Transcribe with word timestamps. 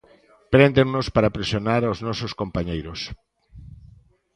Préndennos 0.53 1.07
para 1.15 1.33
presionar 1.37 1.81
os 1.91 1.99
nosos 2.07 2.31
compañeiros. 2.41 2.99